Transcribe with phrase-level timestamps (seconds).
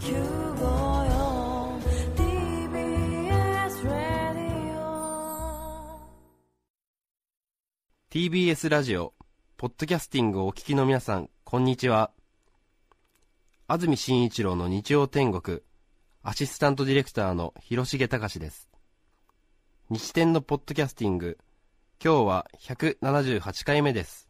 [0.00, 0.06] 954
[2.16, 6.00] TBS ラディオ
[8.10, 9.12] TBS ラジオ、
[9.58, 12.12] ポッドキャスティングをお聞きの皆さん、こんにちは。
[13.68, 15.60] 安住紳一郎の日曜天国、
[16.22, 18.70] アシスタントディレクターの広重隆です。
[19.90, 21.36] 日天のポッドキャスティング、
[22.02, 24.29] 今日は178回目です。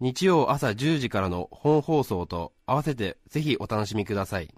[0.00, 4.48] 日曜朝10時からの本放送と合わせてぜひお楽しみください。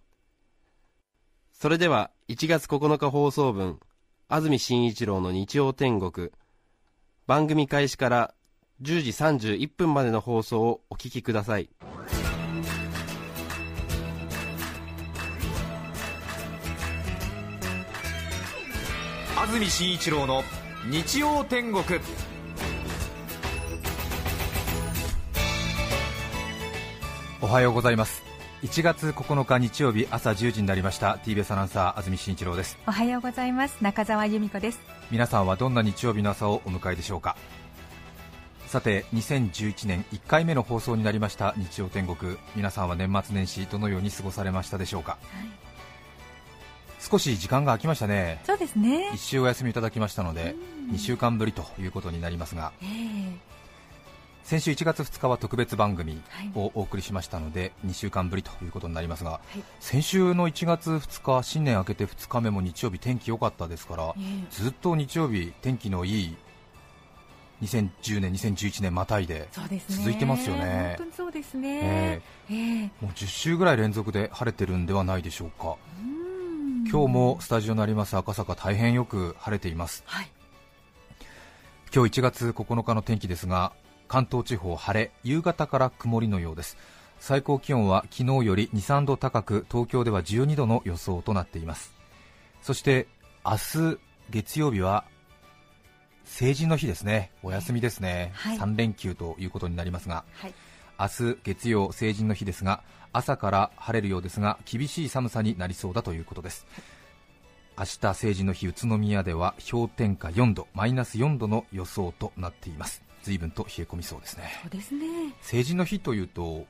[1.53, 3.79] それでは1月9日放送分、
[4.29, 6.31] 安住紳一郎の日曜天国、
[7.27, 8.35] 番組開始から
[8.83, 9.11] 10時
[9.57, 11.71] 31分までの放送をお聞きください
[19.37, 20.43] 安住紳一郎の
[20.91, 21.85] 日曜天国
[27.45, 28.23] おはようございます。
[28.63, 31.19] 1月9日日曜日朝10時になりました。
[31.25, 32.79] TBS アナウンサー安住紳一郎です。
[32.87, 33.79] おはようございます。
[33.83, 34.79] 中澤由美子です。
[35.11, 37.37] 皆さんはどんな日曜日の朝をお迎えでしょうか。
[38.69, 41.53] さて2011年1回目の放送になりました。
[41.57, 42.37] 日曜天国。
[42.55, 45.19] 皆さんは年末年始どのように過ごされましたでしょうか、
[47.01, 48.41] 少し時間が空きましたね。
[48.45, 49.11] そうですね。
[49.15, 50.55] 1週お休みいただきましたので
[50.93, 52.71] 2週間ぶりということになりますが。
[52.81, 53.53] ええ
[54.45, 56.21] 先週1月2日は特別番組
[56.55, 59.63] をお送りしましたので2週間ぶりということになりますが、い。
[59.81, 64.47] 先週の1月2日新年明けて2日目も日曜日天気良かったですから、ええ。
[64.51, 66.37] ずっと日曜日天気のいい
[67.63, 69.49] 2010年2011年またいで
[69.89, 70.97] 続いてますよね。
[70.99, 72.21] 本当にそうですね。
[73.01, 75.77] もう10週ぐらい連続で晴れてるんではないでしょうか。
[76.01, 76.89] うん。
[76.91, 80.03] 今日もスタジオにあります赤坂大変よく晴れています。
[80.07, 80.31] はい。
[81.95, 83.73] 今日1月9日の天気ですが
[84.13, 86.77] 関東地方晴れ夕方から曇りのようです。
[87.19, 91.95] 最高気温は昨日より23度高く東京では12度の予想となっています。
[92.61, 93.07] そして
[93.43, 95.07] 明日月曜日は
[96.27, 97.31] 成人の日ですね。
[97.43, 98.59] お休みですね、はい。
[98.59, 100.25] 3連休ということになりますが。
[100.35, 100.53] はい。
[101.01, 102.83] 明日月曜成人の日ですが
[103.15, 106.67] 朝から晴れるようですが厳しい寒さになりそうだということです。
[107.79, 114.45] 明日成人の日宇都宮では氷点下4度マイナス4度の予想となっています随分と冷え込みそうですね。
[114.63, 115.07] そうですね。
[115.41, 116.67] 成人の日というと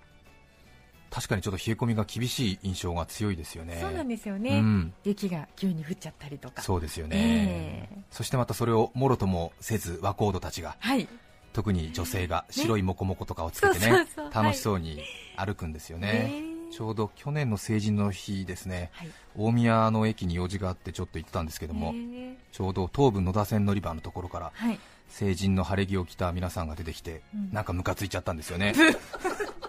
[1.11, 3.79] 確かにちょっと冷え込みが厳しい印象が強いですよね。
[3.81, 4.95] そうなんですようねん。
[5.05, 6.63] 雪が急に降っちゃったりとか。
[6.63, 7.99] そうですよね、ええ。
[8.11, 11.07] そしてまたそれをもろともせず若人たちがはい。
[11.53, 14.43] 特に女性が白いモコモコとかをつけてねそうそうそう。
[14.43, 15.03] 楽しそうに
[15.37, 16.33] 歩くんですよね、ね。
[16.73, 19.11] ちょうど去年の成人の日ですねはい。
[19.37, 22.37] 大宮の駅に用事があってちょっと行ってたんですけども、ええ。
[22.53, 24.81] ちょうど東武野田線乗り場のところからはい
[25.13, 27.51] 成人の晴れ着を着た皆さんが出てきて、うん。
[27.53, 28.75] なんかムカついちゃったんですよね、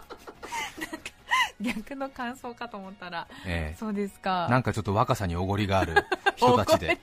[1.59, 4.45] 逆の感想かと思ったらえそうですか。
[4.47, 6.05] えなんかちょっと若さにおごりがある
[6.37, 6.97] 人たちで。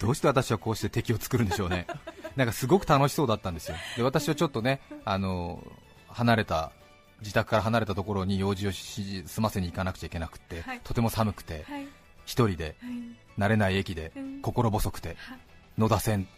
[0.00, 1.86] どうして私はこうして敵を作るんでしょうね。
[2.36, 3.76] なんかすごく楽しそうだったんですよ。
[3.96, 5.64] で私はちょっとねあの
[6.08, 6.72] 離れた
[7.20, 10.80] 自宅から離れたところに用事をし済ませに行かなくちゃいけなくて、はい。
[10.82, 11.86] とても寒くてはい。
[12.26, 13.40] 一人ではい。
[13.40, 14.42] 慣れない駅でうん。
[14.42, 15.36] 心細くては
[15.78, 16.28] 野田線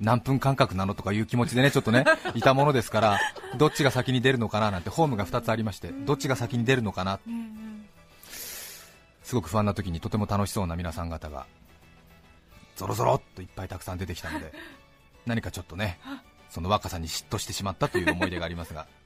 [0.00, 2.04] 何分間隔なのとかいう気持ちでねちょっとね
[2.34, 3.18] いたものですから
[3.56, 7.20] どっちが先に出るのかななんてホームが2つありましてどっちが先に出るのかな。
[9.22, 11.46] すごく不安な時にとても楽しそうな皆さん方が
[12.76, 14.54] ゾロゾロっといっぱいたくさん出てきたので
[15.26, 15.98] 何かちょっとね
[16.48, 18.86] その若さに嫉妬してしまったという思い出がありますが。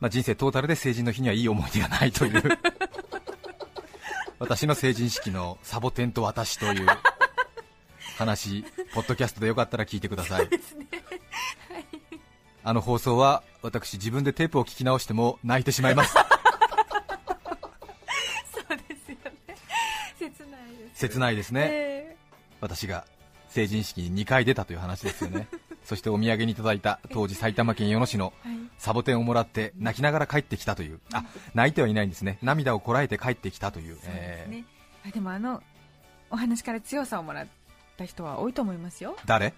[0.00, 2.58] まあ人生トータルで成人の日にはいい思い出がないという。
[4.40, 6.86] 私の成人式のサボテンと私という
[8.20, 10.48] 話ポッドキャストでよかったら聞いてください。
[12.62, 16.12] あの放送は私自分でテープを聞き直しても泣いてしまいます。
[16.12, 16.24] そう
[18.76, 19.16] ですよ
[19.48, 19.56] ね。
[20.18, 22.14] 切ないです切ないですね、え
[22.60, 23.06] 私が
[23.48, 25.48] 成人式に2回出たという話ですよね。
[25.82, 28.34] そしてお土産にいただいた当時埼玉県与野市の
[28.76, 31.00] サボテンをもらって泣きながら帰ってきたという。
[31.14, 31.24] あ
[31.54, 32.36] 泣いてはいないんですね。
[32.42, 33.94] 涙をこらえて帰ってきたという。
[33.94, 34.50] そうですえー
[35.14, 35.62] ね、もあの
[36.28, 37.46] お話から強さをもらっ
[38.00, 39.52] た人は多いと思いますよ誰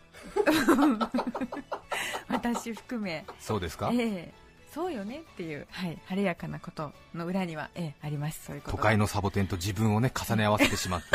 [2.28, 4.34] 私含めそうですかええ
[4.74, 11.08] そうよねっていう、はい、晴れやかなことの裏には、ええありますそういうこと都会のサボテンと自分をね重ね合わせてしまって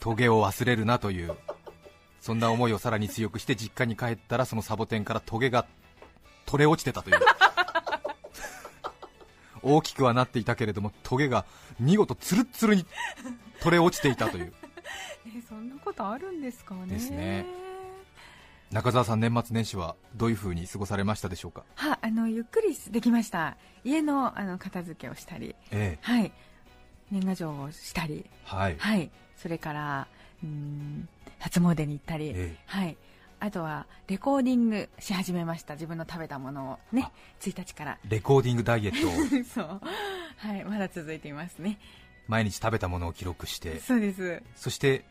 [0.00, 1.34] トゲを忘れるなという
[2.20, 5.64] そんな思いをさらに強くして実家に帰ったらそのサボテンからトゲが
[6.44, 7.16] 取れ落ちてたという
[9.62, 11.46] 大きくはなっていたけれどもトゲが
[11.78, 12.84] 見事ツルッツルに
[13.62, 14.52] 取れ落ちていたという
[15.26, 16.86] えそんなことあるんですかね？
[16.86, 17.46] ですね。
[18.70, 23.56] 中澤さん、年末年始はどういう風に過ごされましたでしょうか、はあのゆっくりできました。
[23.84, 25.56] 家のあの片付けをしたり。
[25.72, 25.98] ええ。
[26.00, 26.32] はい。
[27.10, 28.24] 年賀状をしたり。
[28.44, 29.10] はい、はい。
[29.36, 30.06] それから
[30.42, 31.08] うーん
[31.40, 32.56] 初詣に行ったり、ええ。
[32.66, 32.96] はい。
[33.40, 35.74] あとはレコーディングし始めました。
[35.74, 37.10] 自分の食べたものをね。
[37.40, 37.98] 1日から。
[38.08, 39.12] レコーディングダイエットを。
[39.44, 39.80] そう。
[40.36, 40.64] はい。
[40.64, 41.80] まだ続いていますね。
[42.28, 44.40] 毎日食べたものを記録して、そうです。
[44.54, 45.04] そして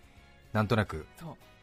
[0.53, 1.05] なんとなく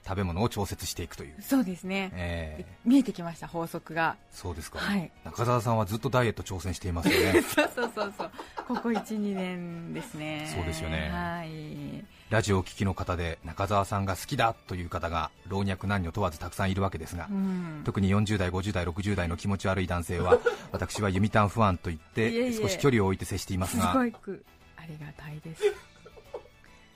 [0.06, 2.78] 食べ物を調節していくという、そうですね、ええ。
[2.84, 4.16] 見えてきました法則が。
[4.30, 5.10] そうですか、はい。
[5.24, 7.42] 中澤さんはずっとダイエット挑戦していますよね。
[7.54, 8.30] そうそうそうそう。
[8.68, 10.48] ここ12年ですね。
[10.54, 11.10] そうですよね。
[11.10, 12.04] はい。
[12.30, 17.82] ラジオをお聞きの方で中澤さんが好きだという方が老若男女問わずたくさんいるわけですが、うん。
[17.84, 20.38] 特に40代、50代、60代の気持ち悪い男性は
[20.70, 24.44] 私は弓タンファンと言って少し距離を置いて接していますすがごく
[24.76, 25.62] ありがたいです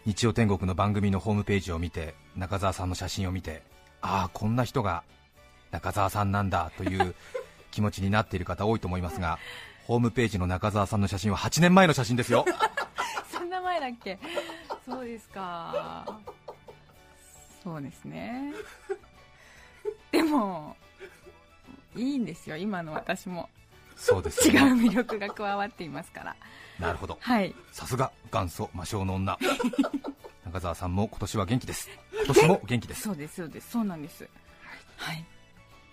[0.06, 3.62] 日曜天国の番組のホームページを見て中澤さんの写真を見て
[4.00, 5.02] ああこんな人が
[5.70, 7.14] 中澤さんなんだという
[7.70, 9.38] 気持ちになっている方多いと思いますが
[9.86, 12.44] ホームページの中澤さんの写真は8年前の写真ですよ。
[13.30, 14.18] そんな前だっけ？
[14.86, 16.06] そうですか。
[17.62, 18.52] そうですね。
[20.12, 20.76] でも
[21.96, 23.48] いいんですよ今の私も
[24.00, 26.36] そうです違う魅力が加わっていますから。
[26.78, 27.18] なるほど。
[27.20, 27.54] はい。
[27.70, 29.38] さすが元祖魔性の女。
[30.46, 31.90] 中澤さんも今年は元気です。
[32.24, 33.02] 今年も元気です。
[33.02, 33.70] そうですそうです。
[33.70, 34.26] そうなんです。
[34.96, 35.24] はい。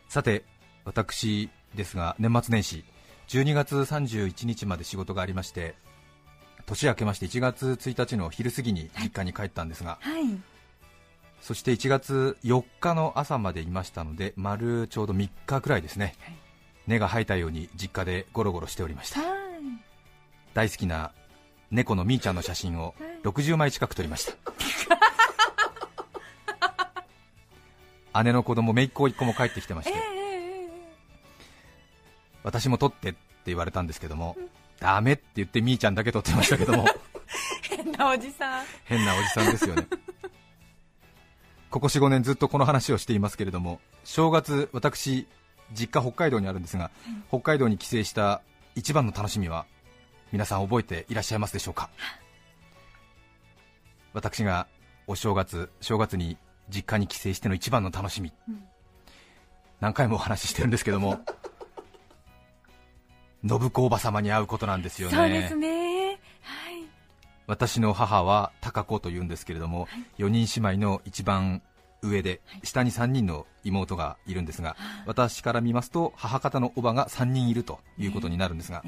[0.07, 0.45] さて
[0.86, 2.86] 私ですが年末年始
[3.27, 5.75] 12月31日まで仕事がありまして
[6.65, 10.24] 年明けまして1月1日の昼過ぎに実家に帰ったんですが、はい。
[11.42, 16.46] そして1月4日の朝までいましたので丸ちょうど3日くらいですね、はい
[16.88, 19.22] 根が生えたように実家でゴロゴロしておりました。
[19.22, 19.30] はい。
[20.54, 21.12] 大好きな
[21.69, 24.34] 猫のみーちゃんの写真を60枚近く撮りました。
[28.24, 30.00] 姉の子供姪っ子1個も帰ってきてまして、
[32.44, 34.36] 私も撮ってって言われたんですけども、
[34.80, 36.86] ダメって言ってみーちゃんだけ撮ってましたけども。
[37.62, 38.66] 変なおじさん。
[38.86, 39.86] 変なおじさんですよね。
[41.69, 45.28] ここ45年ずっとこの話をしていますけれども正月私
[45.74, 46.92] 実家北海道にあるんですが、
[47.30, 48.42] 北海道に帰省した
[48.75, 49.66] 一番の楽しみは
[50.31, 51.90] 皆さん覚えていらっしゃいますでしょうか？
[54.14, 54.68] 私が
[55.08, 56.38] お正月正月に
[56.69, 58.34] 実家に帰省しての一番の楽しみ、
[59.80, 61.19] 何回もお話ししてるんですけども
[63.48, 65.16] 信子おば様に会うことなんですよね。
[65.16, 66.19] そうですね。
[66.42, 66.84] はい。
[67.46, 69.88] 私の母は高子というんですけれども、
[70.18, 71.62] 4人姉妹の一番
[72.01, 78.83] 上で、下に3人の妹がいるんですが、私から見ますと母方のおばが3人いるということになるんですが、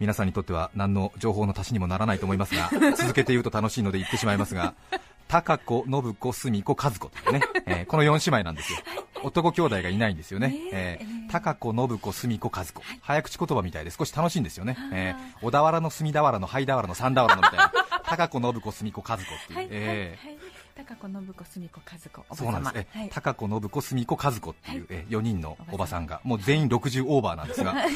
[0.00, 4.74] 皆さんにとっては何の情報の足しにもならないと思いますが、 続けて言うと楽しいので言ってしまいますが、
[5.28, 8.78] 高子、信子、澄子、和子というね、えーこの4姉妹なんですよ。
[9.22, 17.72] 男兄弟がいないんですよね、ねええー高子、信子、澄子、和子、早口言葉みたいで少し楽しいんですよね、えー小田原の隅田原の灰田原の三田原のみたいな、
[18.04, 20.43] 高子、信子、澄子、和子っていう、はいえはいはい
[20.76, 23.10] 高子信子澄子和子おばーそうなん様です、えはい。
[23.10, 24.86] 高子、信子、澄子、和子っていう、はい。
[24.90, 27.90] え4人のおばさんが、もう全員60オーバーなんですが、はい。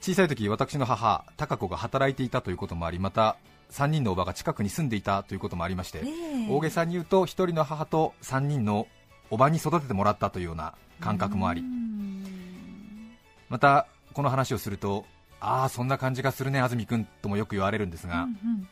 [0.00, 3.36] 小さい時私の母、高子が働いていたということもあり、また
[3.72, 6.48] 3人のおばが近くに住んでいたということもありまして、ええ。
[6.48, 8.86] 大げさに言うと1人の母と3人の
[9.30, 11.62] おばに育ててもらったというような感覚もあり。
[11.62, 13.16] うん。
[13.48, 15.04] またこの話をすると
[15.40, 18.68] ああそんな感じがするね安住君ともよく言われるんですが、うん。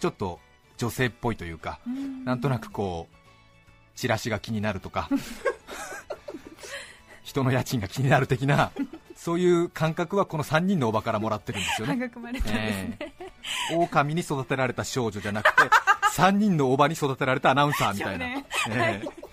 [0.00, 0.40] ちょっと
[0.76, 3.16] 女性っぽいというかうなんとなくこう
[3.98, 5.08] チラシが気になるとか
[7.22, 8.72] 人の家賃が気になる的な
[9.16, 11.96] そういう感覚はこの3人のおばからもらってるんですよね。
[11.96, 12.10] ね、
[12.46, 13.12] ええ。
[13.74, 15.62] 狼に育てられた少女じゃなくて
[16.14, 19.24] 3人のおばに育てられたアナウンサーみたいな、少年ええ。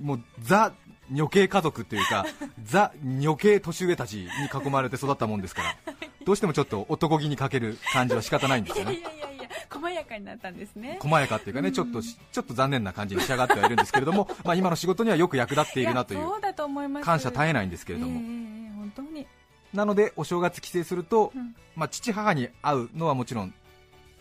[0.00, 0.72] もうザ
[1.10, 2.26] 女系家族というか
[2.62, 5.76] ザ女系年上たちに囲まれて育ったもんですから
[6.24, 9.37] どうしてもちょっと男気に欠ける感じは仕方ないんですよいやいねやいやいや
[9.70, 10.98] 細やかになったんですね。
[11.00, 19.26] 細やかっていうかねちょっとしちょっと残念な感じに仕上がってはいるんですけれども、 まあ、今の仕事にはよく役立っているなという感謝絶えないんですけれども、ええええ本当に。
[19.74, 21.54] なのでお正月帰省すると、うん。
[21.76, 23.54] まあ、父母に会うのはもちろん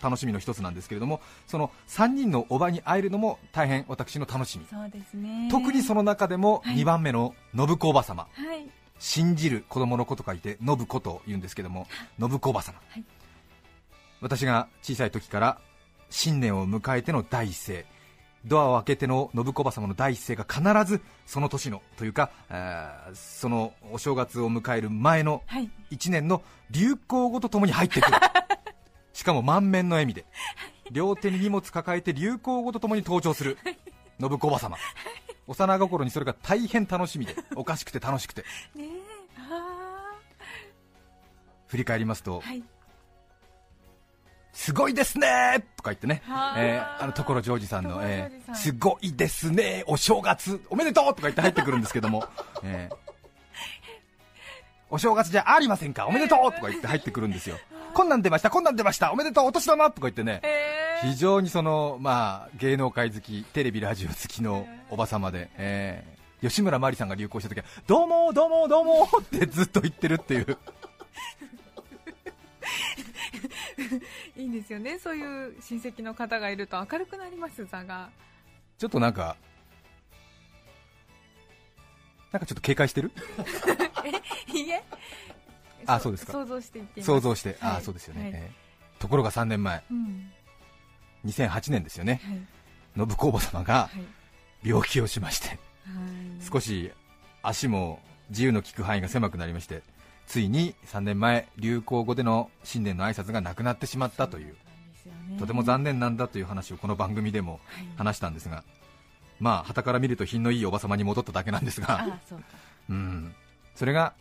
[0.02, 5.48] 楽しみの一つなんですけれどもその3人のおばに会えるのも大変私の楽しみ、そうですね。
[5.52, 6.78] 特にその中でもはい。
[6.78, 8.68] 2番目の信子おば様、はい。
[9.00, 11.88] 信じる子供の子と書いて信子と言うんですけども
[12.20, 13.04] 信子おば様、はい
[14.22, 15.58] 私が小さい時から
[16.10, 17.86] 新年を迎えての第一声
[18.46, 25.70] ドアを開けての信子おば様の第一声が必ずその年のというかあーそのお正月を迎える前のはい。
[25.92, 28.18] 1年の流行語とともに入ってくる。
[29.14, 30.26] しかも満面の笑みで。
[30.92, 33.58] 両手に荷物抱えて流行語とともに登場する。
[34.20, 34.78] 信子おば様。
[35.48, 38.46] 幼心にそれが大変楽しみでおかしくて楽しくて。
[41.68, 42.64] 振り返りますとーはい
[44.58, 46.24] すごいですねとか言ってね、
[46.58, 48.56] えーあの所ジョージさんの、えージさん。
[48.56, 50.60] ーすごいですねお正月。
[50.72, 52.26] おめでとうとか言って入ってくるんですけども、
[52.64, 52.96] えー。
[54.90, 56.08] お正月じゃありませんか。
[56.08, 57.58] おめでとうとか言って入ってくるんですよ。
[57.94, 59.12] こんなん出ましたこんなん出ました。
[59.12, 60.40] おめでとうお年玉とか言ってね。
[60.42, 61.12] えー。
[61.12, 70.58] 非常にその、まあ、芸能界好きテレビラジオ好きのおばさまで、えー吉村麻里さんが流行した時はどうもどうもどうもってずっと言ってるっていう
[74.36, 74.98] いいんですよね。
[75.00, 78.10] そういう親戚の方がいると明るくなります座が。
[78.78, 79.36] ちょっとなんか
[82.32, 83.12] なんかちょっと警戒してる？
[84.54, 84.84] いえ？
[85.86, 86.34] あそうですか。
[86.34, 87.78] 想像していって想像して、あはい。
[87.78, 88.32] あそうですよね、はい。
[88.36, 89.02] えー。
[89.02, 89.84] ところが3年前。
[89.90, 90.32] うん。
[91.26, 92.22] 2008年ですよね。
[92.24, 93.08] はい。
[93.08, 93.90] 信子おば様がは
[94.64, 94.68] い。
[94.70, 95.50] 病気をしまして。
[95.50, 95.58] はい。
[96.52, 96.92] 少し
[97.44, 99.82] 足も自由の利く範囲が狭くなりまして
[100.28, 104.56] ついに3年前流行語での新年の挨拶がなくなってしまったというで
[105.02, 105.40] すよね。
[105.40, 107.88] とても残念なんだという話をこの番組でもはい。
[107.98, 108.64] 話したんですが
[109.40, 112.46] まあ旗から見ると品のいいおば様に戻っただけなんですがあそうか。
[112.90, 113.34] うん。
[113.76, 114.14] それが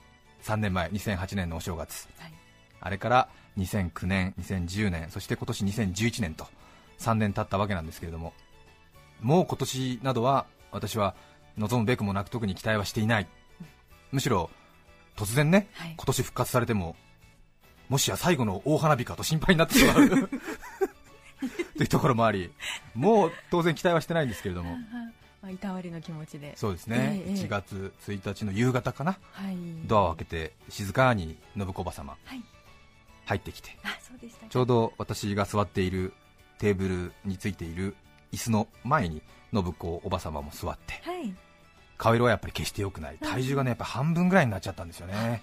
[0.45, 2.09] 3年前2008年のお正月。
[2.19, 2.33] はい。
[2.81, 6.47] あれから2009年、2010年、そして今年2011年と
[6.99, 8.33] 3年経ったわけなんですけれども、
[9.21, 11.15] もう今年などは私は
[11.57, 13.27] 望むべくもなく特に期待はしていない、
[14.13, 14.51] むしろ
[15.17, 15.95] 突然ね、はい。
[15.97, 16.97] 今年復活されても、
[17.89, 20.09] もしや最後の大花火かと心配になってしまう。
[21.77, 22.53] というところもあり、
[22.95, 24.77] もう当然期待はしてないんですけれども、
[25.43, 26.57] まあ、いたわりの気持ちで。
[26.57, 29.57] そうですね、ええ1月1日の夕方かな、はい。
[29.85, 32.17] ドアを開けて静かに信子おば様。
[32.25, 32.43] はい。
[33.27, 33.77] 入ってきて。
[33.85, 36.15] あそうでしたちょうど私が座っている
[36.59, 37.97] テーブルについている
[38.33, 41.01] 椅子の前に信子おば様も座って。
[41.05, 41.46] はい
[41.97, 43.19] 顔色はやっぱり決して良くない。
[43.21, 45.43] 体重がねやっぱ半分ぐらいになっちゃったんですよね。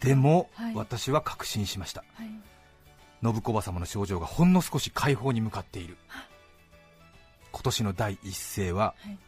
[0.00, 0.74] でも、はい。
[0.74, 2.04] 私は確信しました。
[2.14, 2.28] はい。
[3.22, 5.96] 信子おば様の症状がほんの少し解放に向かっている。
[7.50, 9.18] 今年の第一声ははい。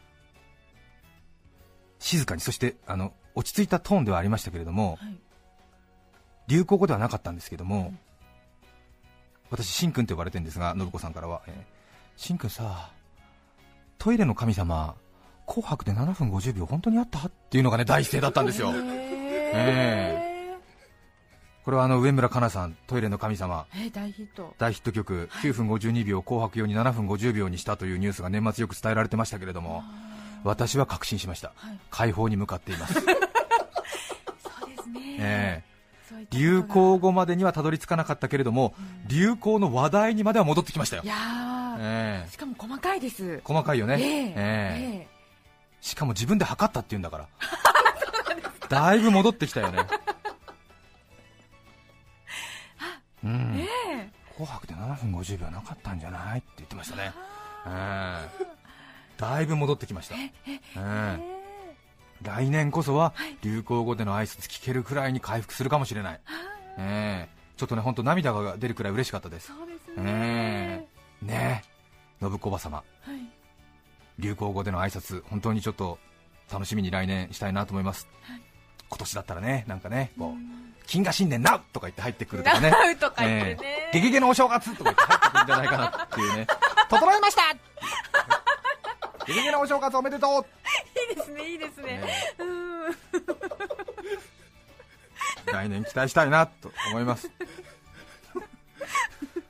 [1.99, 5.17] 静かにそしてあの落ち着いたトーンではありましたけれどもはい。
[6.47, 7.93] 流行語ではなかったんですけども、
[9.49, 11.81] 私、しんくんと呼ばれてるんですが、信子さんからは、えー
[12.17, 12.91] しんくんさ、
[14.01, 14.95] トイレの神様、
[15.45, 17.19] 紅白で7分50秒、本当にあった？
[17.27, 20.57] っていうのがね第一声だったんですよ、え
[21.63, 24.55] これはあの上村かなさん、トイレの神様、ー、えー大ヒット。
[24.57, 29.83] 大ヒット曲、9分52秒、紅白用に7分50秒にしたというニュースが年末よく伝えられてましたけれども、
[30.43, 31.79] 私は確信しました、はい。
[31.91, 33.13] 解放に向かっています、 そうで
[34.81, 35.70] すね、えー
[36.31, 38.73] 流行語までにはたどり着かなかったけれども、
[39.07, 41.03] 流行の話題にまでは戻ってきましたよ。
[41.03, 41.07] い。
[41.07, 43.41] やー、えーしかも細かいです。
[43.43, 44.07] 細かいよね、ええ。
[44.07, 44.35] ええ。
[44.35, 45.07] え
[45.81, 47.27] しかも自分で測ったって言うんだから。
[48.69, 49.85] だいぶ戻ってきたよね。
[53.23, 53.55] うん。
[53.59, 53.67] え
[54.07, 54.21] え。
[54.35, 57.13] 紅白で7分50秒なかったんじゃないって言ってましたね、
[57.67, 58.45] ええ。
[59.17, 60.33] だいぶ戻ってきました、え。
[60.47, 61.30] ええ
[62.23, 63.37] 来年こそははい。
[63.41, 66.19] 流行語での挨拶聞けるくらいに回復するかもしれない、
[66.77, 67.29] ええ。
[67.57, 69.47] ちょっとね本当涙が出るくらい嬉しかったです。
[69.47, 70.87] そうですえね、
[71.23, 71.25] え。
[71.25, 72.25] ねえ。
[72.25, 72.77] 信子おば様。
[72.77, 73.15] はい。
[74.19, 75.97] 流行語での挨拶本当にちょっと
[76.51, 78.41] 楽しみに来年したいなと思います、はい。
[78.89, 82.71] 今年だったらねなんかねこう金河新年なうとか言って入ってくるとかね。
[82.99, 83.57] とか言ってね。
[83.63, 83.99] ええ。
[83.99, 86.47] ゲゲゲのお正月とか言って入ってくるんじゃないかなっていうね。
[86.89, 87.41] 整いました。
[89.25, 90.45] ゲゲゲのお正月おめでとう、
[91.09, 92.01] いいですねいいですね、ね。
[92.39, 92.91] うん。
[95.53, 97.29] 来年期待したいなと思います。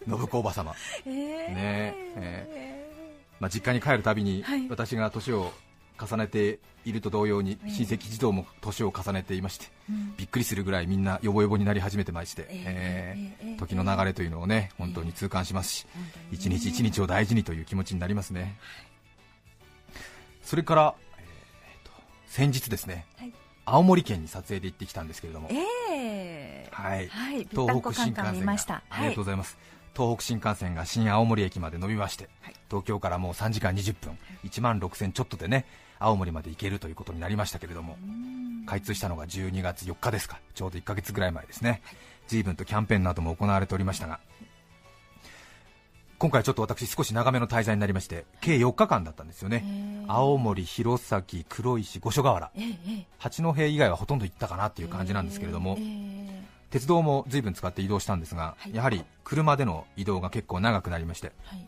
[0.08, 0.76] 信子おば様。
[1.06, 2.82] ええねえ
[3.40, 4.70] まあ、実家に帰るたびに、はい。
[4.70, 5.52] 私が年を
[6.00, 10.16] 重ねていると同様にええ親戚児童も年を重ねていまして、うん。
[10.18, 15.88] びっくりするぐらいみんなヨボヨボになり始めてまして、えええーええ時の流れというのをね本当に痛感しますし、
[16.32, 18.58] 一日一日を大事にという気持ちになりますね。
[20.44, 20.96] それから、
[22.32, 23.34] 先日ですね、はい。
[23.66, 26.70] 青森県に撮影で行ってきたんですけれども、ええ。
[26.72, 27.10] はい。
[27.10, 27.46] はい。
[27.52, 28.84] 東北新幹線が見ました。
[28.90, 29.58] ありがとうございます、
[29.94, 32.54] 東北新幹線が新青森駅まで伸びまして、はい。
[32.70, 35.66] 東京からもう3時間20分、1万6000ちょっとでね
[36.00, 38.66] 青森まで行けるということになりましたけれども、うん。
[38.66, 41.82] 開通したのが12月4日ですか、ちょうど1ヶ月ぐらい前ですね、
[42.30, 44.22] 随分とキャンペーンなども行われておりましたが、
[46.22, 52.52] 今回ちょっと私、少し長めの滞在になりまして、計4日間だったんですよね、ええ青森、弘前、黒石、五所川原、
[53.18, 58.76] 八戸以外はほとんど行ったかなっていう感じなんですけれども、ええ鉄道も随分使って移動したんですが、はい。
[58.76, 61.68] やはり車での移動が結構長くなりまして、はい。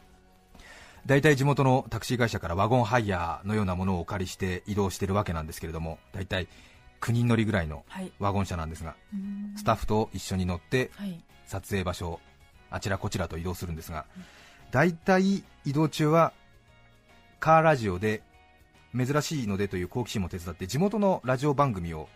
[1.07, 6.48] 大体地元のタクシー会社からワゴンハイヤーのようなものをお借りして移動してるわけなんですけれども大体
[7.01, 8.12] 9人乗りぐらいのはい。
[8.19, 9.53] ワゴン車なんですがうん。
[9.57, 11.19] スタッフと一緒に乗ってはい。
[11.48, 12.19] 撮影場所
[12.69, 14.05] あちらこちらと移動するんですが
[14.74, 16.34] 大体移動中は
[17.39, 18.24] カーラジオで
[18.98, 22.10] 珍しいのでという好奇心も手伝って地元のラジオ番組を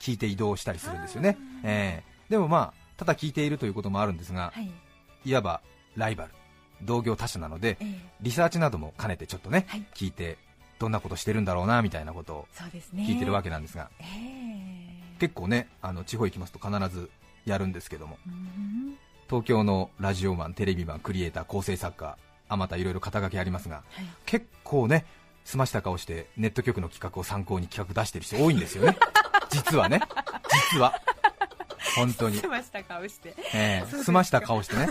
[0.00, 2.30] 聞いて移動したりするんですよね、ええ。
[2.30, 4.68] でもまあただ聞いているということもあるんですがはい。
[5.24, 5.60] いわば
[5.96, 6.32] ライバル
[6.82, 8.00] 同業他社なのでええ。
[8.22, 9.84] リサーチなども兼ねてちょっとね、はい。
[9.94, 10.36] 聞いて
[10.80, 12.48] どんなことしてるんだろうなみたいなことを
[12.96, 15.18] 聞いてるわけなんですが、ええ。
[15.20, 17.08] 結構ねあの地方行きますと必ず
[17.44, 18.18] やるんですけども。
[18.26, 18.98] うん
[19.30, 22.18] 東京のラジオマンテレビマンクリエイター構成作家
[22.48, 23.84] あまたいろいろ肩書きありますがはい。
[24.26, 25.06] 結構ね
[25.44, 28.98] 済ました顔してネット局の企画を参考に企画出してる人多いんですよね。
[29.50, 30.00] 実はね。
[30.72, 31.00] 実は。
[31.96, 32.38] 本当に。
[32.38, 33.34] し、ました顔して。
[33.54, 34.00] えそうですか。
[34.00, 34.88] え済ました顔してね。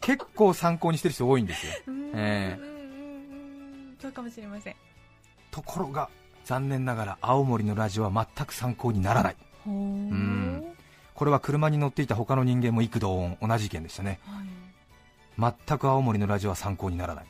[0.00, 1.72] 結構参考にしてる人多いんですよ。
[2.14, 2.62] ええ。
[2.62, 4.76] うんそうかもしれません。
[5.50, 6.08] ところが
[6.44, 9.36] 残念ながら青森のラジオは全く参考にならない。
[9.64, 9.74] ほー。
[9.74, 10.64] ん
[11.18, 14.20] これは車に乗っていた他の人間も幾度同じ意見でしたね。
[15.36, 15.52] はい。
[15.68, 17.26] 全く青森のラジオは参考にならない。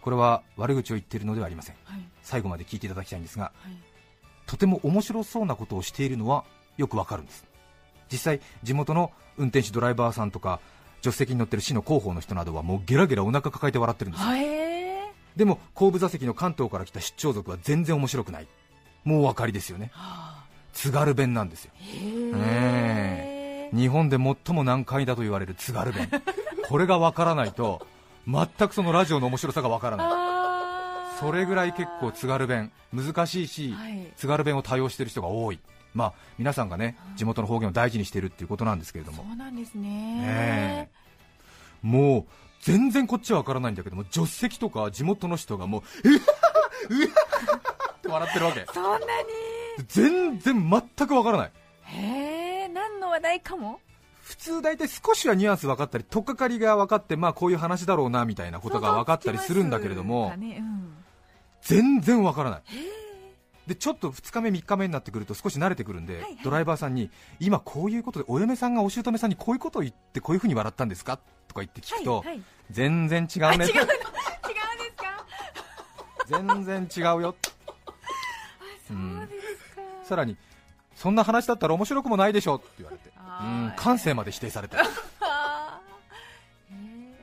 [0.00, 1.76] これは悪口を言っているのではありません。
[1.84, 2.00] はい。
[2.22, 3.76] 最後まで聞いていただきたいんですがはい。
[4.46, 6.44] とても面白そうなことをしているのは
[6.78, 7.44] よくわかるんです。
[8.10, 10.58] 実際地元の運転手ドライバーさんとか
[11.02, 14.30] 助手席に乗ってる市の広報の人などはもうゲラゲラお腹抱えて笑ってるんですよ。
[15.36, 18.48] でも後部座席の関東から来た出張族は全然面白くない。
[19.04, 19.90] もうお分かりですよね。
[19.92, 20.39] はあ
[20.72, 21.72] 津軽弁なんですよ。
[21.76, 23.76] へえ。
[23.76, 26.08] 日本で最も難解だと言われる津軽弁。
[26.68, 27.86] これがわからないと
[28.26, 30.08] 全くそのラジオの面白さがわからない。
[31.18, 34.12] それぐらい結構津軽弁難しいし、はい。
[34.16, 35.60] 津軽弁を多用している人が多い。
[35.94, 39.24] まあ皆さんがね地元の方言を大事にしているっていうことなんですけれども。
[39.24, 39.88] そうなんですね。
[39.88, 40.90] ね
[41.82, 42.24] もう
[42.60, 48.66] 全然こっちはわからないんだけども助手席とか地元の人がもううわーうわーって笑ってるわけ。
[48.72, 49.49] そんなに？
[49.88, 51.52] 全然全くわからない。
[51.84, 53.80] へえ何の話題かも？
[54.22, 60.58] 普通大体少しはニュアンス分かったり取っかかりが分かってまあこういう話だろうなみたいなことが分かったりするんだけれどもね。
[60.60, 60.94] うん。
[61.62, 62.62] 全然分からない。
[63.66, 66.38] でちょっと2日目3日目になってくると少し慣れてくるんで、はいはい。
[66.42, 72.42] ドライバーさんに今こういうことでお嫁さんがお姑さんにこういうことを言ってこういうふうに笑ったんですかとか言って聞くと、はいはい。
[72.70, 73.66] 全然違うね。
[73.66, 73.96] 違うの違うんです
[74.96, 75.26] か？
[76.26, 77.34] 全然違うよ。
[78.90, 79.39] うんそうですか
[80.10, 80.36] さらに
[80.96, 83.10] そんな話だったら面白くもないでしょって言われて。
[83.14, 84.76] うん感性まで否定されて。
[85.22, 86.74] あー。
[86.74, 87.14] へ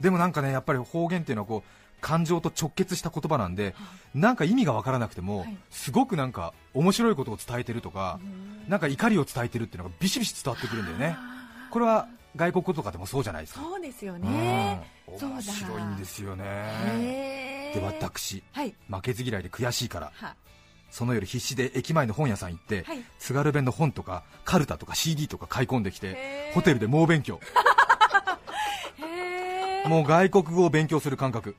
[0.00, 3.74] でもなんかねやっぱり方言っていうのはこう感情と直結した言葉なんで
[4.14, 5.56] なんか意味が分からなくても、はい。
[5.70, 11.16] すごくなんか面白いことを伝えてるとかー、なんか怒りを伝えてるっていうのがビシビシ伝わってくるんだよね。
[11.72, 13.60] これは外国語とかでもそうじゃないですか。
[13.62, 14.86] そうですよね。
[15.08, 15.28] うん。
[15.28, 16.44] 面白いんですよね。
[16.44, 18.44] へでー私。
[18.52, 18.74] はい。
[18.88, 20.12] 負けず嫌いで悔しいから。
[20.14, 20.34] は
[20.96, 23.04] その夜必死で駅前の本屋さん行って、はい。
[23.18, 27.38] 津軽弁の本とかカルタとか CD とか買い込んできてホテルで猛勉強。
[29.84, 31.54] もう外国語を勉強する感覚。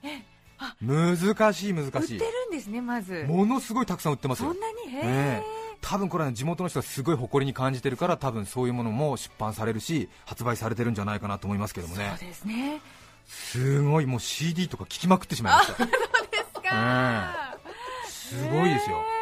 [0.58, 2.20] あ難しい難売ってるしいん
[2.52, 3.26] ですねまず。
[3.28, 4.50] ものすごいたくさん売ってますよ。
[4.50, 4.78] そんなに？
[4.92, 5.44] へええ。
[5.82, 12.16] 多分これは地元の人がすごい誇りに感じてるから多分そういうものも出版されるし発売されてるんじゃないかなと思いますけどもね。
[12.18, 12.82] そうですね。
[13.28, 15.86] すごいもう CD とか聞きまくってしまいました。
[15.86, 17.56] ですか。
[18.08, 19.17] すごいですよ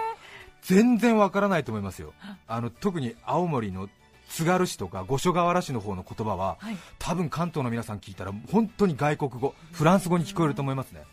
[0.65, 2.13] 全然わからないと思いますよ。
[2.47, 2.59] あ。
[2.59, 3.89] の特に青森の
[4.29, 6.77] 津軽市とか五所川原市の方の言葉ははい。
[6.97, 11.03] 多分関東の皆さん聞いたら本当に外国語フランス語に聞こえると思いますね。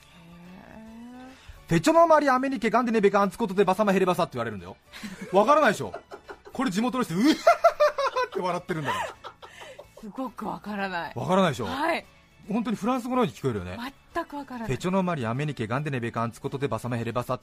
[1.69, 4.77] ペチョの周りアメリケガンデネベカンツコトでバサマヘレバサって言われるんだよ。
[5.33, 5.93] わからないでしょ。
[6.53, 7.35] これ地元の人うわーっ
[8.33, 9.15] て笑ってるんだか
[10.01, 11.13] すごくわからない。
[11.15, 11.67] らわからないでしょ。
[11.67, 12.05] はい。
[12.49, 13.79] 本当にフランス語のように聞こえるよね。
[14.15, 14.69] 全くわからない。
[14.69, 17.39] ペチョの周りアメリケガンデネベカンツコトでバサマヘレバサ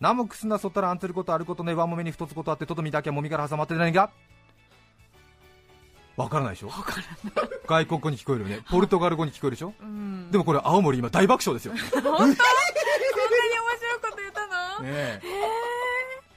[0.00, 1.72] ナモクスナソったらアンツルことあることね。
[1.74, 4.10] ワモメに二つことあってトドミだけもみから挟まって何が。
[6.16, 6.70] わからないでしょ？
[7.66, 8.60] 外国語に聞こえるよね。
[8.70, 9.72] ポルトガル語に聞こえるでしょ？
[9.80, 10.30] うん。
[10.30, 11.74] でもこれ青森今大爆笑ですよ。
[11.74, 12.02] ね 本当？
[12.02, 12.38] そんなに面白い
[14.00, 14.46] こと言った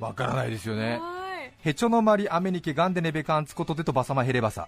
[0.02, 0.08] の？
[0.08, 0.98] わからないですよえね。
[1.00, 1.08] は
[1.46, 1.54] い。
[1.60, 4.68] ヘチョの周りアメニケガンデネベカンツコトデとバサマヘレバサ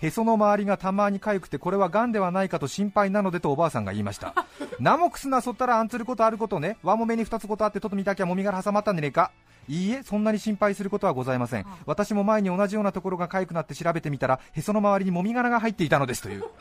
[0.00, 4.32] へその周りがたまに痒くてこれはガンではないかと心配なのでとおばあさんが言いました
[4.78, 6.76] ナモクスなそったらあんつることあることね。
[6.82, 9.32] ワモメに二つことあってととみたきゃもみがら挟まったんでねえか
[9.68, 11.66] いいえそんなに心配することはございません。
[11.84, 16.44] 私も前に同じようなところが痒くなって調べてみたらへその周りにもみ殻が入っていたのですという。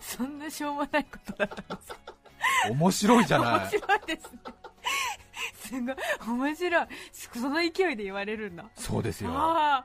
[0.00, 1.98] そんなしょうもないことだったんですか？
[2.70, 3.50] 面白いじゃない。
[3.60, 4.38] 面白いですね
[5.66, 5.94] すごい
[6.50, 6.86] 面白い。
[7.12, 8.64] その勢いで言われるんだ。
[8.76, 9.30] そうですよ。
[9.32, 9.84] あ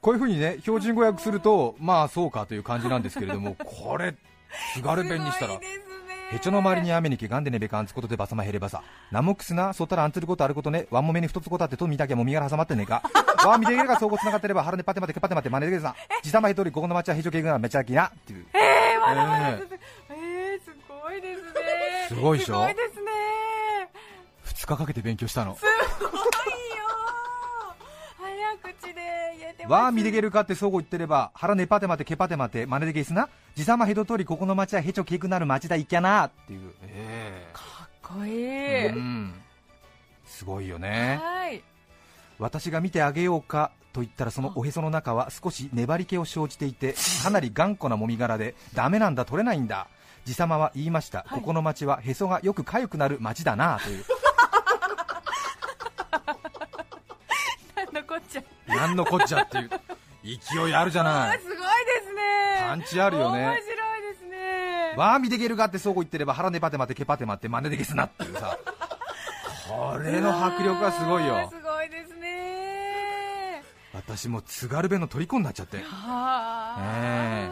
[0.00, 4.14] こういうふうにね標準語訳するとまあそうかという感じなんですけれども これ
[4.74, 5.60] 津軽弁にしたら
[6.32, 13.02] へちょの周りに雨にけがんでねべかんつことでばさまへればさなもくすなそったらあんつることあることねわんもめに太つことあってとみたけもみがら挟まってねえか。
[13.44, 18.46] わあみでげるが相互つながってれば腹ねパテパテけパテパテまねでげさじさまへとりここの町はへちょけぐなめちゃきなっていう。
[18.54, 21.50] えー、まだまだえー、すごいですね。
[22.08, 22.54] すごいでしょ？
[22.54, 22.99] すごいですね
[24.60, 25.56] 2日かけて勉強したの。
[25.56, 26.14] すごいよ
[28.18, 28.94] 早口で
[29.38, 29.72] 言えてます。
[29.72, 33.30] わあみでげるかってそうご言ってれば腹ねパテマテけパテマテまねでげすな。
[33.54, 36.72] じさまへととりここの町はへちょけぐなる町だいきゃなっていう。
[36.82, 39.34] えかっこいい、えうん。
[40.26, 41.18] すごいよね。
[41.22, 41.62] はい。
[42.38, 49.88] 私が見てあげようかと言ったらそのおへその中は少し粘り気を生じていてかなり頑固なもみ殻でダメなんだ取れないんだ
[50.24, 54.04] 爺様は言いました、はいここの町はへそがよく痒くなる町だなという
[58.76, 59.70] なんのこっちゃっていう。
[60.22, 61.36] 勢いあるじゃない。
[61.36, 61.58] あすごいで
[62.06, 62.20] すね。
[62.60, 63.46] パンチあるよね。
[63.46, 64.94] 面白いですね。
[64.96, 68.58] わあみでげるがってそうこ言ってれば腹ねパテマテケパテマって真似でげすなっていうさ。
[69.68, 71.48] これの迫力はすごいよ。
[71.50, 73.62] すごいですね。
[73.94, 75.78] 私も津軽弁の虜になっちゃって。
[75.78, 77.50] はあ、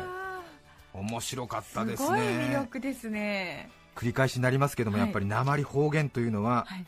[0.93, 3.71] 面白かったですすごい魅ね力ですね。
[3.97, 5.07] 繰り返しになりますけども、はい。
[5.07, 6.87] やっぱり鉛方言というのは、はい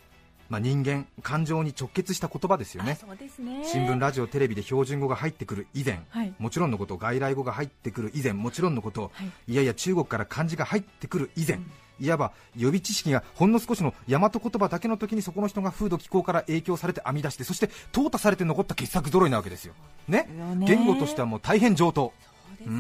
[0.51, 2.99] まあ、人間感情に直結した言葉ですよね。
[3.39, 3.63] ね。
[3.65, 6.35] 新聞ラジオテレビで標準語が入ってくる以前、はい。
[6.39, 8.33] もちろんのこと外来語が入ってくる以前。
[8.33, 9.53] もちろんのこと、はい。
[9.53, 11.61] い、やいや中国から漢字が入ってくる以前、
[12.01, 19.75] いわば予備知識がほんの少しの大和言葉だけの時にそこの人が風土気候から影響されて編み出してそして淘汰されて残った傑作揃いなわけですよ、
[20.09, 20.29] ね？
[20.57, 20.67] ね。
[20.67, 22.13] 言語としてはもう大変上等。
[22.65, 22.73] そう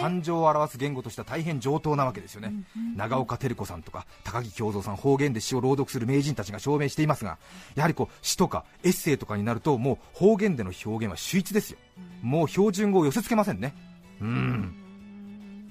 [0.00, 2.52] 感情を表す言語としては大変上等なわけですよね、
[2.96, 7.38] 長岡照子さんとか高木京三さん方言で詩を朗読する名人たちが証明していますが
[7.74, 11.78] やはりこう詩とかエッセイとかになるともう方言での表現は秀逸ですよ、
[12.22, 13.74] もう標準語を寄せ付けませんね。
[14.20, 14.76] うん。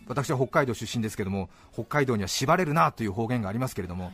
[0.08, 4.12] 私は北海道出身ですけども北海道には縛れるなという方言がありますけれども、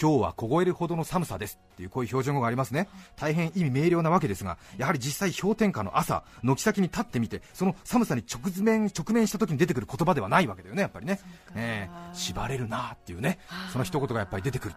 [0.00, 11.18] 今日は凍えるほどの寒さですっていうこういう標準語がありますね、大変意味明瞭なわけですが、やはり実際氷点下の朝、軒先に立ってみて、その寒さに直面直面した時に出てくる言葉ではないわけだよね、やっぱりね、
[11.56, 12.14] ええ。
[12.14, 13.40] 縛れるなっていうね、
[13.72, 14.74] その一言がやっぱり出てくる。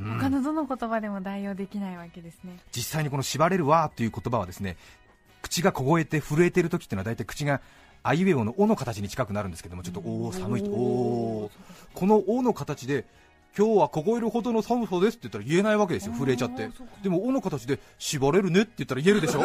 [0.00, 0.18] うん。
[0.18, 2.58] 他のどの言葉でも代用できないわけですね。
[2.76, 4.76] 実際にこの縛れるわという言葉はですね
[5.40, 7.60] 口が凍えて震えている時っていうのは大体口が
[8.02, 10.70] あいうえおの「お」の形に近くなるんですけどもちょっとおお寒いと。
[10.70, 11.98] おー。
[11.98, 13.04] この「お」の形で
[13.56, 16.70] 今日は凍えるほどの寒さですって言ったら言えないわけですよ震えちゃって。
[17.02, 19.42] でも「お」の形で縛れるねって言ったら言えるでしょ。
[19.42, 19.44] え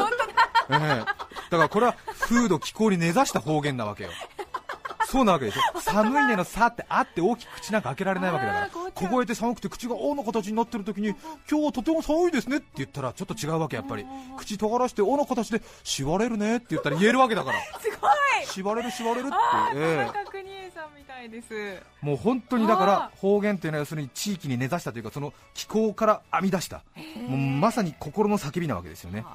[0.69, 0.77] え。
[0.77, 1.05] だか
[1.51, 4.09] らこれは風土気候に根ざした方言なわけよ
[5.09, 5.61] そうなわけでしょ。
[5.79, 8.69] 寒いねのさってあって大きく口なんか開けられないわけだから。
[8.93, 11.15] 凍えて寒くて口が「お」の形になってる時に
[11.49, 14.05] 今日はとても寒いですねって言ったらちょっと違うわけやっぱり。
[14.37, 17.59] 口尖らして「お」の形で「縛れるね」って言ったら言えるわけだから。
[17.79, 18.45] すごい。
[18.45, 19.35] 縛れる縛れるって
[19.73, 21.81] えさんみたいです。
[22.01, 26.83] もう本当にだかあら方言っていうのは要するに地域に根ざしたというかその気候から編み出した。
[27.27, 29.25] もうまさに心の叫びなわけですよね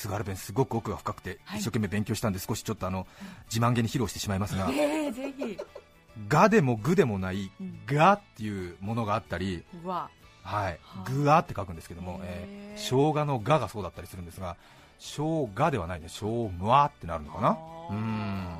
[0.00, 1.58] あ津軽弁すごく奥が深くてはい。
[1.60, 3.06] 一生懸命勉強したんで少しちょっとあの
[3.52, 5.58] 自慢げに披露してしまいますがーええぜひ
[6.28, 10.10] 「が」でも「ぐ」でもないうん「が」っていうものがあったりは
[10.42, 10.44] い。
[10.44, 14.56] はあ、ぐわって書くんですけども、えー生姜のががそうだったりするんですが、
[14.98, 17.58] 生姜ではないね、生むわってなるのかな？
[17.90, 18.56] うん。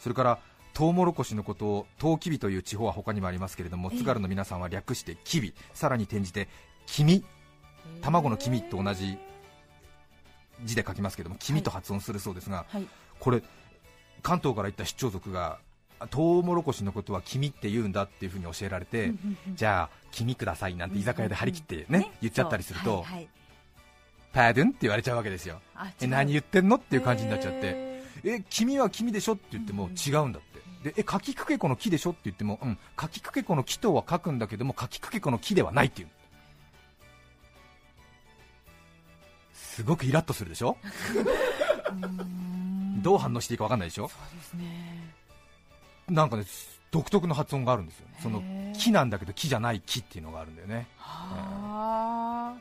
[0.00, 0.38] それから、
[0.74, 3.98] トウモロコシのことを、トウキビという地方は他にもありますけれども、ええ。
[3.98, 6.48] 津軽の皆さんは略してキビ、さらに転じて、
[6.86, 7.24] 黄身、
[8.00, 9.18] 卵の黄身と同じ
[10.64, 12.86] 字で書きますけども、黄身と発音するそうですが、はい。
[13.18, 13.42] これ、
[14.22, 15.58] 関東から行った出張族が、
[16.10, 19.12] トウモロコシのことは黄身って言うんだっていうふうに教えられて、
[19.54, 23.28] じゃあ、黄身くださいなんて居酒屋で張り切ってね、言っちゃったりすると、はいはい。
[24.32, 25.60] パードゥンって言われちゃうわけですよ。
[25.74, 30.42] あえ、何言ってんのっていう感じになっちゃって、へえ、君は君でしょって言っても違うんだっ
[30.82, 30.90] て。
[30.90, 36.08] で、え、かきくけこの木でしょって言っても、うん、かきくけこの木とは書くんだけども、かきくけこの木ではないっていう。
[39.78, 40.76] すごくイラッとするでしょ？
[43.00, 44.08] どう反応していいか分かんないでしょ？
[44.08, 45.14] そうですね。
[46.08, 46.42] なんかね、
[46.90, 48.08] 独特の発音があるんですよ。
[48.20, 48.42] その
[48.76, 50.88] 木なんだけど木じゃない木っていうのがあるんだよね。
[50.96, 52.60] はあ。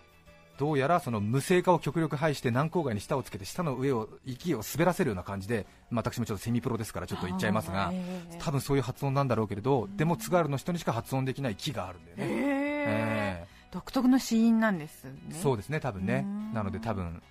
[0.59, 7.91] どうやらその無声化を極力排して南郊外に舌をつけて舌の上を息を滑らせるような感じで、まあ私もちょっとセミプロですからちょっと言っちゃいますが
[8.37, 13.56] 多分そういう発音なんだろうけれどでも津軽の人にしか発音できない木があるんだよね、へええ
[13.87, 15.13] 独特の子音なんですね。
[15.31, 16.25] えそうですね多分ね。
[16.25, 16.53] うん。
[16.53, 17.21] なので多分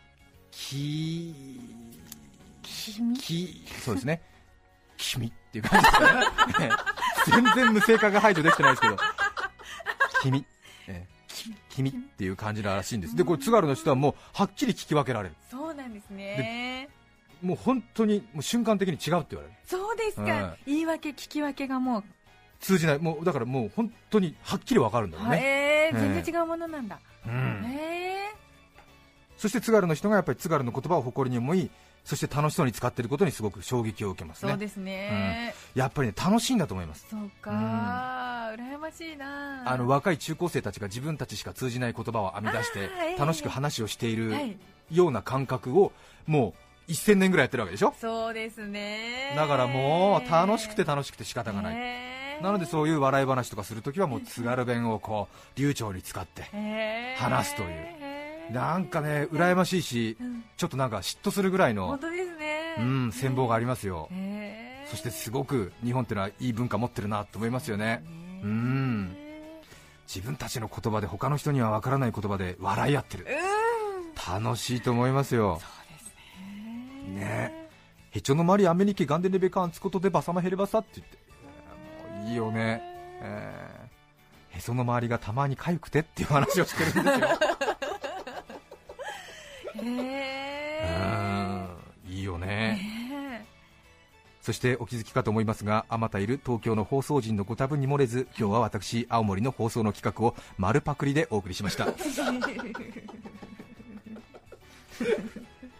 [0.51, 1.35] 木
[2.63, 4.23] 君木そうですね。
[4.97, 6.27] 君っていう感じですかね。
[6.61, 6.65] え
[7.29, 8.97] え全然無声化が排除できてないですけど。
[10.23, 10.47] 君、
[10.89, 11.53] ええ。
[11.69, 13.17] 君っていう感じらしいんです。
[13.17, 15.35] でこれ津軽の人はもうはっきり聞き分けられる。
[15.51, 16.89] そうなんですね。
[17.43, 19.55] もう本当にもう瞬間的に違うって言われる。
[19.67, 20.57] そうですか、うん。
[20.65, 22.05] 言い訳聞き分けがもう、
[22.61, 22.99] 通じない。
[22.99, 27.65] もうだからもう本当にはっきりわかるんだよね、へ全然違うものなんだ、うん。
[27.67, 28.35] へえ
[29.37, 31.71] そして津軽の人がやっぱり津軽の言葉を誇りに思い
[32.05, 34.53] そして楽しそうに使っていることにすごく衝撃を受けますね。
[34.53, 37.07] そうですね、やっぱりね楽しいんだと思います。
[37.11, 37.51] そうか、
[38.57, 39.69] 羨ましいな。
[39.69, 44.57] あの若い中高生たちが自分たちしか通じない言葉を編み出して楽しく話をしているはい。
[44.93, 45.91] ような感覚を
[46.29, 46.55] も
[46.89, 47.93] う1000年ぐらいやってるわけでしょ？
[48.01, 49.35] そうですね。
[49.35, 58.53] だからもう楽しくて楽しくて仕方がない、へえなのでそういう笑い話とかするときはもう津軽弁をこう流暢に使って話すという。
[58.53, 60.45] なんかね羨ましいしうん。
[60.57, 61.99] ちょっとなんか嫉妬するぐらいの
[62.79, 64.09] うん羨望がありますよ。
[64.91, 67.87] そしてすごく日本ってのはいい文化持ってるなと思いますよね。
[67.87, 68.03] ね。
[68.43, 69.17] うん。
[70.07, 73.27] 自分たちの言葉で他の人にはわからない言葉で笑い合ってる。
[73.27, 74.43] うん。
[74.43, 75.61] 楽しいと思いますよ。
[75.61, 77.21] そうですね。
[77.21, 77.69] ね。
[78.13, 81.19] へちょのまりアメリケガンデネベカンつことでバサマヘレバサって言って
[82.27, 82.83] いいよね、
[83.23, 83.87] えー
[84.57, 87.29] へその周りがたまに痒くてっていう話をしてるんですよ。
[89.77, 90.89] へうえ
[92.09, 92.13] ん。
[92.13, 92.47] いいよね。
[92.47, 93.47] ね
[94.41, 101.89] そしてお気づきかと思いますがあまたいる東京の放送陣のご多分に漏れず今日は私青森の放送の企画を丸パクリでお送りしました。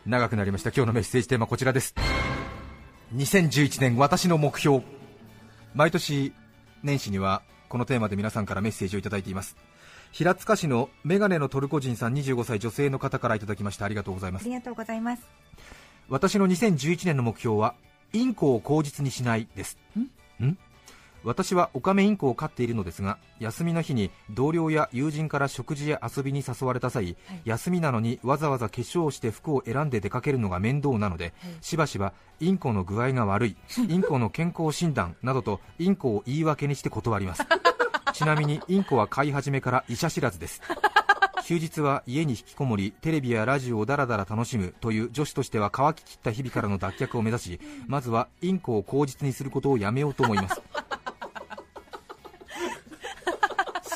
[0.05, 0.71] 長くなりました。
[0.71, 1.95] 今日のメッセージテーマこちらです。
[3.15, 4.83] 2011年私の目標
[5.77, 6.33] 毎年
[6.83, 9.59] 年始にはこのテーマで皆さんからメッセージをいただいています。
[10.11, 13.85] 平塚市のメガネのトルコ人さん25歳女性の方からいただきました。
[13.85, 14.45] ありがとうございます。
[14.45, 15.23] ありがとうございます。
[16.09, 17.75] 私の2011年の目標は
[18.15, 19.77] インコを口実にしないです。
[20.43, 20.57] ん？
[21.27, 27.17] 私はオカメインコを飼っているのですが休みの日に同僚や友人から食事や遊びに誘われた際、はい。
[27.45, 33.57] 休みなのにわざわざ化粧をして服を選んで出かけるのが面倒なので、しばしばインコの具合が悪い
[33.89, 37.45] インコの健康診断などとインコを言い訳にして断ります。
[38.15, 40.63] ちなみにインコは飼い始めから医者知らずです。
[41.45, 50.61] 休日は家に引きこもりテレビやラジオをダラダラ楽しむという女子としては乾ききった日々からの脱却を目指しまずはインコを口実にすることをやめようと思います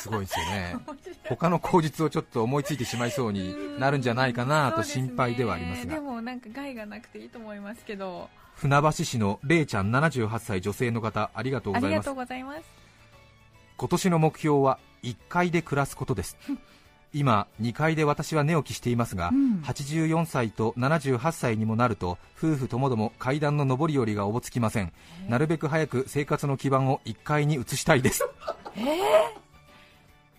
[0.11, 0.75] ごいですよね。
[1.27, 5.95] 他の口実をちょっと思いついてしまいそうになるんじゃないかなと心配ではありますが。
[5.95, 8.29] でもなんか害がなくていいと思いますけど。
[8.55, 12.13] 船橋市のれいちゃん78歳女性の方ありがとうございます。
[12.13, 12.81] ます。
[13.77, 16.37] 今年の目標は1階で暮らすことです。
[17.13, 19.61] 今2階で私は寝起きしていますが、うん。
[19.65, 24.93] 84歳と78歳にもなると夫婦ともども階段の上り下りがおぼつきません。
[25.27, 28.25] なるべく早く生活の基盤を1階に移したいです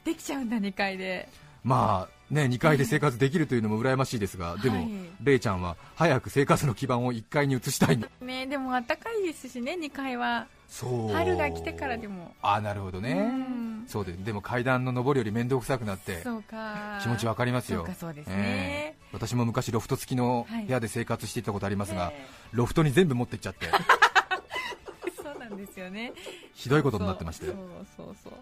[0.05, 1.29] できちゃうんだ2階で。
[1.65, 4.89] まあね2階で生活できるというのも羨ましいですが、でも、はい。
[5.23, 10.47] れいちゃんは早く生活の基盤を1階に移したいんだねでも暖かいですしね2階は。
[10.69, 11.13] そう。
[11.13, 12.35] 春が来てからでも。
[12.43, 13.85] あなるほどね、うん。
[13.87, 16.99] そうででも階段の上りより面倒くさくなってそうか。
[17.03, 17.87] 気持ちわかりますよ。
[17.99, 19.03] そうですね、ええ。
[19.13, 20.65] 私も昔ロフト付きのはい。
[20.67, 23.67] 部屋で生活していたことありますが、えロフトに全部持ってっちゃって。
[25.23, 26.13] そうなんですよね。
[26.55, 27.53] ひどいことになってましたよ
[27.97, 28.33] そうそうそう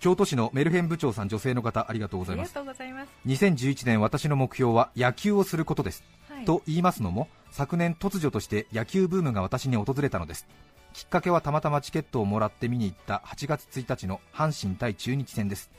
[0.00, 2.54] 京都市のメルヘン部長さん女性の方ありがとうございます。
[2.54, 10.46] とうございます、2011年私の目標は野球をすることです、はい、と言いますのも昨年突如として野球ブームが私に訪れたのです。
[10.92, 15.70] きっかけはたまたまチケットをもらって見に行った8月1日の阪神対中日戦です。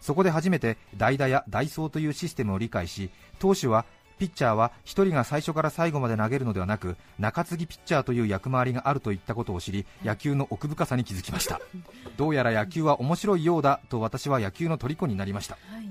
[0.00, 3.86] そこで初めて代打や代走というシステムを理解し投手は
[4.18, 11.60] ピッチャーは1人が最初から最後まで投げるのではなく中継ぎピッチャーという役回りがあるといったことを知り野球の奥深さに気づきました。
[12.16, 15.56] どうやら野球は面白いようだと私は野球の虜になりました。
[15.68, 15.88] はい。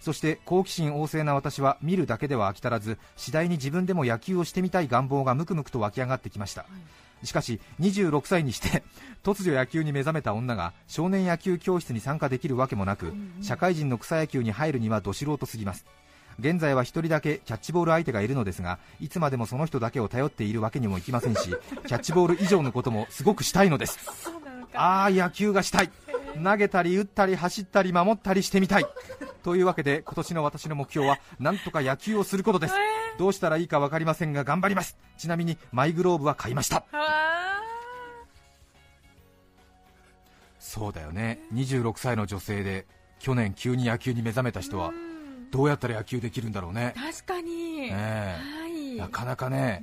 [0.00, 6.64] そして好奇心旺盛な私は見るだけでは飽き足らず次第に自分でも野球をしてみたい願望がムクムクと湧き上がってきました。
[7.22, 8.82] しかし26歳にして
[9.22, 15.84] 突如野球に目覚めた女が少年野球教室に参加できるわけもなく社会人の草野球に入るにはど素人すぎます
[16.40, 21.50] 現在は1人だけキャッチボール相手がいるのですがいつまでもその人だけを頼っているわけにもいきませんし
[21.86, 23.98] キャッチボール以上のこともすごくしたいのです。
[24.74, 25.90] ああ野球がしたい。
[26.42, 28.86] 投げたり打ったり走ったり守ったりしてみたい。
[29.42, 32.74] というわけで今年の私の目標はなんとか野球をすることです。
[33.18, 34.96] どうしたらいいか分かりませんが頑張ります。
[35.18, 36.84] ちなみにマイグローブは買いました。
[36.92, 37.60] あ
[40.58, 41.40] そうだよね。
[41.52, 42.86] 26歳の女性で
[43.18, 44.92] 去年急に野球に目覚めた人は
[45.50, 46.94] どうやったら野球できるんだろうね。
[46.96, 48.36] 確かに、ねえ。
[48.62, 48.96] はい。
[48.96, 49.82] なかなかね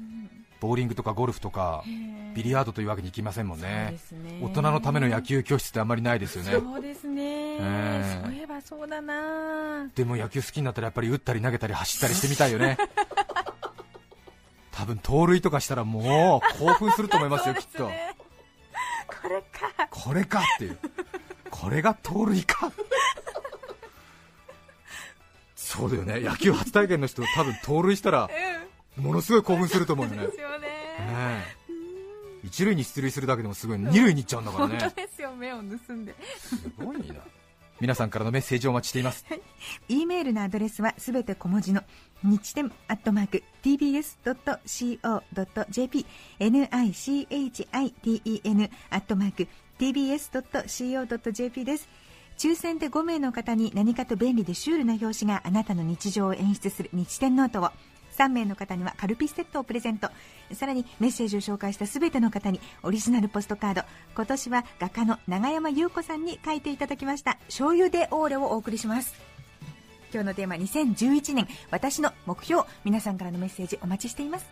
[0.59, 1.83] ボーリングとかゴルフとか
[2.35, 3.97] ビリヤードというわけにいきませんもんね。
[4.11, 4.39] ね。
[4.41, 6.51] 大人のための野球教室ってあんまりないですよね。
[6.51, 8.21] そうですね、え。
[8.23, 9.87] そういえばそうだな。
[9.95, 12.77] でも野球好きになったらやっぱり打ったり投げたり走ったりしてみたいよね。
[14.71, 17.85] 多分盗塁とかしたらもう興奮すると思いますよきっと。
[17.87, 17.91] こ
[19.29, 19.87] れか。
[19.89, 20.77] これかっていう。
[21.49, 22.71] これが盗塁か
[25.67, 26.21] そうだよね。
[26.21, 28.29] 野球初体験の人多分盗塁したら
[28.95, 30.23] ものすごい興奮すると思うよね。
[30.23, 30.59] うんですよね。
[30.59, 30.67] ね
[31.43, 31.45] え
[32.43, 35.35] 一塁に出塁するだけでもすごい二塁に行っちゃうんだから本当ねですよ。
[35.35, 36.15] 目を盗んで。
[36.37, 37.15] すごいな。
[37.81, 39.25] 皆さんからのメッセージをお待ちしています。
[39.89, 41.83] E メールのアドレスはすべて小文字の
[42.23, 44.95] 日天アットマーク tbs.co.jp
[46.39, 49.49] nichiten アットマーク
[49.79, 51.89] tbs.co.jp です
[52.37, 57.71] 抽選で5名の方に何かと便利でシュールな表紙があなたの日常を演出する日天ノートを。
[58.17, 60.09] 3名の方にはカルピスセットをプレゼント。
[60.53, 63.81] さらにメッセージを紹介したすべての方にオリジナルポストカード。
[64.15, 67.37] 今年は画家の永山優子さんに書いていただきました。
[67.47, 69.15] 醤油でオーレをお送りします。
[70.13, 71.47] 今日のテーマ2011年。
[71.71, 72.63] 私の目標。
[72.83, 74.45] 皆さんからのメッセージお待ちしています。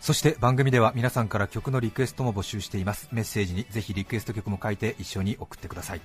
[0.00, 3.08] そして番組では皆さんから曲のリクエストも募集しています。
[3.12, 6.00] メッセージにぜひリクエスト曲も書いて一緒に送ってください。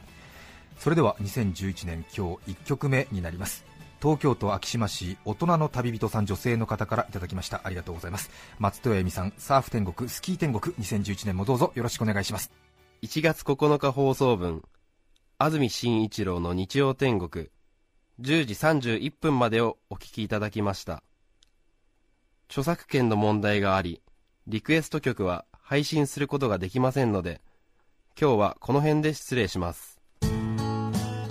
[0.78, 3.66] それでは2011年今日1曲目になります。
[4.02, 7.62] 東京都昭島市大人の旅人さん女性の方からいただきました。
[7.64, 8.30] ありがとうございます。
[8.60, 12.52] 松任谷由実さんサーフ天国スキー天国2011年もどうぞよろしくお願いします。
[13.02, 14.64] 1月9日放送分
[15.38, 17.48] 安住紳一郎の日曜天国
[18.22, 21.04] 10時31分までをお聞きいただきました。
[22.48, 24.02] 著作権の問題があり
[24.48, 27.42] リクエスト曲は配信することができませんので
[28.20, 29.95] 今日はこの辺で失礼します。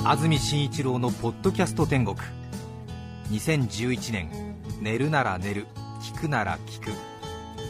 [0.06, 2.14] 安住紳一郎のポッドキャスト天国。
[3.30, 4.28] 2011年
[4.82, 5.66] 寝るなら寝る
[6.02, 6.90] 聞くなら聞く。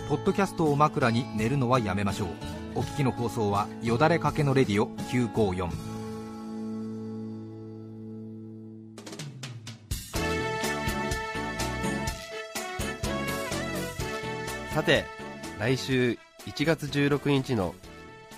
[0.09, 2.29] ポッドキャストを枕に寝るのはやめましょう。
[2.75, 5.71] お聞きの放送はよだれかけのレディオ954
[14.75, 15.05] さて
[15.61, 17.77] 来週1月16日の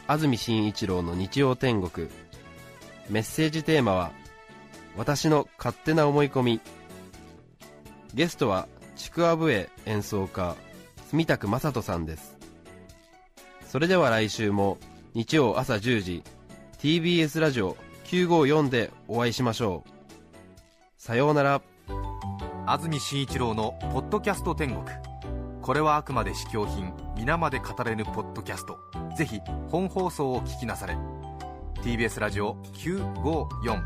[0.07, 2.09] 安住紳一郎の日曜天国。
[3.09, 4.11] メッセージテーマは
[4.97, 6.61] 「私の勝手な思い込み」
[8.15, 8.67] ゲストは
[8.97, 10.57] ちくわ笛演奏家
[11.13, 12.37] 住宅正人さんです。
[13.67, 14.79] それでは来週も
[15.15, 16.23] 日曜朝10時
[16.79, 19.91] TBS ラジオ954でお会いしましょう。
[20.97, 21.63] さようなら。
[22.69, 24.85] 安住紳一郎の「ポッドキャスト天国」
[25.63, 28.79] これはあくまで試供品皆まで語れぬポッドキャスト。
[29.17, 29.41] ぜひ
[29.71, 30.97] 本放送を聞きなされ。
[31.87, 33.81] TBS ラジオ954